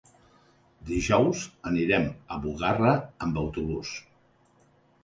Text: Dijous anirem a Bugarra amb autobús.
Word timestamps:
Dijous 0.91 1.43
anirem 1.73 2.09
a 2.09 2.41
Bugarra 2.47 2.95
amb 3.29 3.43
autobús. 3.45 3.95